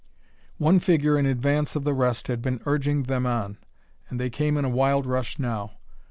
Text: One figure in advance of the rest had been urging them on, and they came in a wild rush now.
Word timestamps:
One 0.57 0.79
figure 0.79 1.15
in 1.19 1.27
advance 1.27 1.75
of 1.75 1.83
the 1.83 1.93
rest 1.93 2.27
had 2.27 2.41
been 2.41 2.59
urging 2.65 3.03
them 3.03 3.27
on, 3.27 3.59
and 4.09 4.19
they 4.19 4.31
came 4.31 4.57
in 4.57 4.65
a 4.65 4.67
wild 4.67 5.05
rush 5.05 5.37
now. 5.37 5.73